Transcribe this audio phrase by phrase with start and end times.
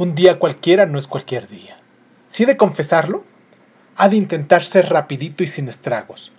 [0.00, 1.76] Un día cualquiera no es cualquier día.
[2.28, 3.22] Si he de confesarlo,
[3.96, 6.32] ha de intentar ser rapidito y sin estragos.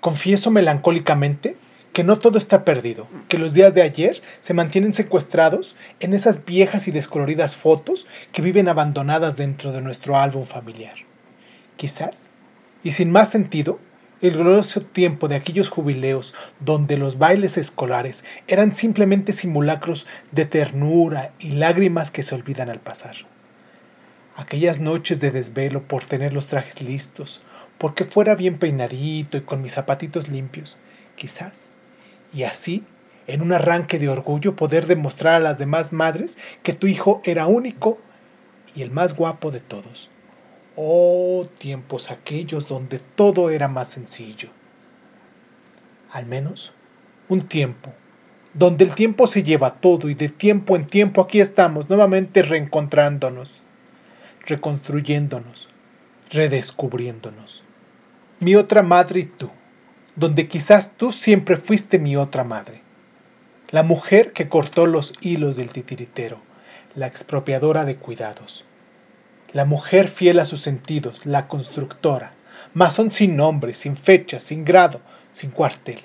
[0.00, 1.58] Confieso melancólicamente
[1.92, 6.46] que no todo está perdido, que los días de ayer se mantienen secuestrados en esas
[6.46, 10.94] viejas y descoloridas fotos que viven abandonadas dentro de nuestro álbum familiar.
[11.76, 12.30] Quizás,
[12.82, 13.80] y sin más sentido,
[14.20, 21.32] el glorioso tiempo de aquellos jubileos donde los bailes escolares eran simplemente simulacros de ternura
[21.38, 23.16] y lágrimas que se olvidan al pasar.
[24.36, 27.42] Aquellas noches de desvelo por tener los trajes listos,
[27.78, 30.76] porque fuera bien peinadito y con mis zapatitos limpios,
[31.16, 31.70] quizás.
[32.32, 32.82] Y así,
[33.26, 37.46] en un arranque de orgullo, poder demostrar a las demás madres que tu hijo era
[37.46, 37.98] único
[38.74, 40.10] y el más guapo de todos.
[40.76, 44.48] Oh, tiempos aquellos donde todo era más sencillo.
[46.10, 46.72] Al menos
[47.28, 47.92] un tiempo,
[48.54, 53.62] donde el tiempo se lleva todo y de tiempo en tiempo aquí estamos nuevamente reencontrándonos,
[54.46, 55.68] reconstruyéndonos,
[56.30, 57.62] redescubriéndonos.
[58.40, 59.50] Mi otra madre y tú,
[60.16, 62.82] donde quizás tú siempre fuiste mi otra madre.
[63.70, 66.42] La mujer que cortó los hilos del titiritero,
[66.96, 68.64] la expropiadora de cuidados
[69.54, 72.32] la mujer fiel a sus sentidos, la constructora,
[72.74, 76.00] masón sin nombre, sin fecha, sin grado, sin cuartel.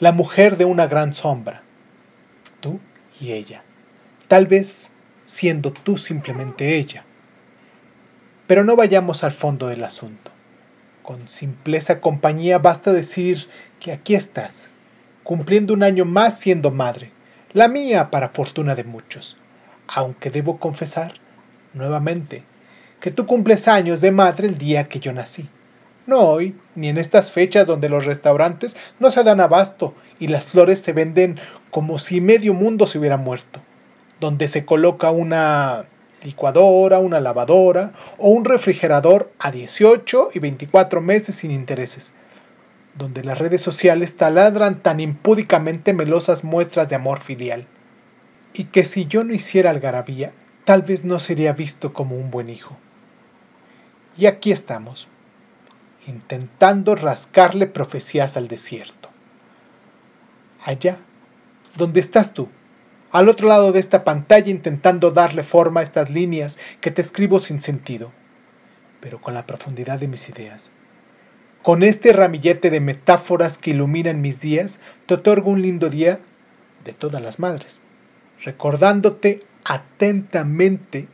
[0.00, 1.62] La mujer de una gran sombra,
[2.58, 2.80] tú
[3.20, 3.62] y ella,
[4.26, 4.90] tal vez
[5.22, 7.04] siendo tú simplemente ella.
[8.48, 10.32] Pero no vayamos al fondo del asunto.
[11.04, 13.46] Con simpleza compañía basta decir
[13.78, 14.68] que aquí estás,
[15.22, 17.12] cumpliendo un año más siendo madre,
[17.52, 19.36] la mía para fortuna de muchos,
[19.86, 21.23] aunque debo confesar
[21.74, 22.42] nuevamente,
[23.00, 25.48] que tú cumples años de madre el día que yo nací.
[26.06, 30.46] No hoy, ni en estas fechas donde los restaurantes no se dan abasto y las
[30.46, 31.38] flores se venden
[31.70, 33.60] como si medio mundo se hubiera muerto,
[34.20, 35.86] donde se coloca una
[36.22, 42.12] licuadora, una lavadora o un refrigerador a 18 y 24 meses sin intereses,
[42.96, 47.66] donde las redes sociales taladran tan impúdicamente melosas muestras de amor filial.
[48.52, 50.32] Y que si yo no hiciera algarabía,
[50.64, 52.76] tal vez no sería visto como un buen hijo.
[54.16, 55.08] Y aquí estamos,
[56.06, 59.10] intentando rascarle profecías al desierto.
[60.62, 60.98] Allá,
[61.76, 62.48] donde estás tú,
[63.10, 67.38] al otro lado de esta pantalla intentando darle forma a estas líneas que te escribo
[67.38, 68.12] sin sentido,
[69.00, 70.72] pero con la profundidad de mis ideas.
[71.62, 76.20] Con este ramillete de metáforas que iluminan mis días, te otorgo un lindo día
[76.84, 77.82] de todas las madres,
[78.42, 81.08] recordándote atentamente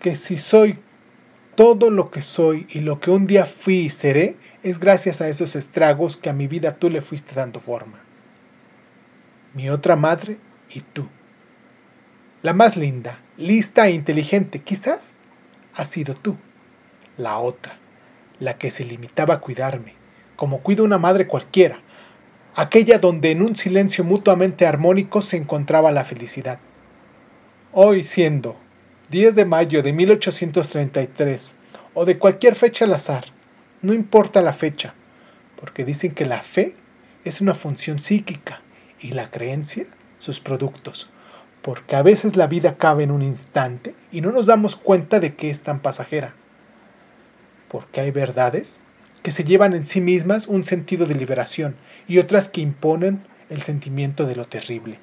[0.00, 0.78] que si soy
[1.54, 5.28] todo lo que soy y lo que un día fui y seré, es gracias a
[5.28, 7.98] esos estragos que a mi vida tú le fuiste dando forma.
[9.54, 10.38] Mi otra madre
[10.70, 11.08] y tú.
[12.42, 15.14] La más linda, lista e inteligente, quizás,
[15.74, 16.36] ha sido tú.
[17.16, 17.78] La otra,
[18.38, 19.94] la que se limitaba a cuidarme,
[20.36, 21.80] como cuida una madre cualquiera,
[22.54, 26.60] aquella donde en un silencio mutuamente armónico se encontraba la felicidad.
[27.72, 28.56] Hoy siendo
[29.10, 31.54] 10 de mayo de 1833
[31.92, 33.26] o de cualquier fecha al azar,
[33.82, 34.94] no importa la fecha,
[35.60, 36.74] porque dicen que la fe
[37.26, 38.62] es una función psíquica
[39.00, 39.84] y la creencia
[40.16, 41.10] sus productos,
[41.60, 45.34] porque a veces la vida cabe en un instante y no nos damos cuenta de
[45.34, 46.32] que es tan pasajera,
[47.68, 48.80] porque hay verdades
[49.22, 51.76] que se llevan en sí mismas un sentido de liberación
[52.08, 55.00] y otras que imponen el sentimiento de lo terrible.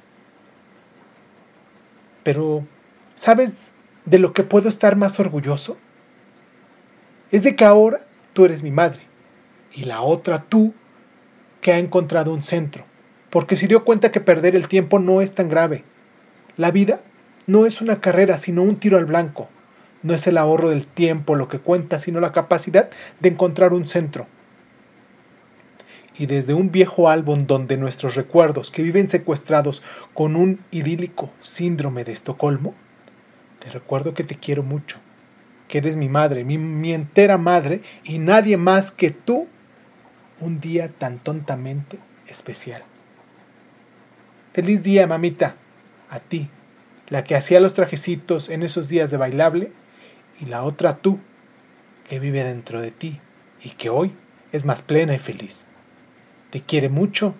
[2.25, 2.65] Pero,
[3.13, 3.71] ¿sabes
[4.05, 5.77] de lo que puedo estar más orgulloso?
[7.29, 8.01] Es de que ahora
[8.33, 9.01] tú eres mi madre
[9.71, 10.73] y la otra tú
[11.61, 12.83] que ha encontrado un centro,
[13.29, 15.83] porque se dio cuenta que perder el tiempo no es tan grave.
[16.57, 17.01] La vida
[17.45, 19.47] no es una carrera, sino un tiro al blanco.
[20.01, 23.85] No es el ahorro del tiempo lo que cuenta, sino la capacidad de encontrar un
[23.85, 24.25] centro
[26.17, 29.83] y desde un viejo álbum donde nuestros recuerdos que viven secuestrados
[30.13, 32.73] con un idílico síndrome de Estocolmo,
[33.59, 34.97] te recuerdo que te quiero mucho,
[35.67, 39.47] que eres mi madre, mi, entera madre y nadie más que tú,
[40.39, 41.97] un día tan tontamente
[42.27, 42.83] especial.
[44.53, 45.55] Feliz día, mamita,
[46.09, 46.49] a ti,
[47.07, 49.71] la que hacía los trajecitos en esos días de bailable,
[50.39, 51.19] y la otra tú,
[52.07, 53.19] que vive dentro de ti
[53.63, 54.13] y que hoy
[54.51, 55.65] es más plena y feliz.
[56.49, 57.35] Te quiere mucho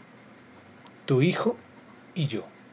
[1.05, 1.55] tu hijo
[2.13, 2.45] y yo.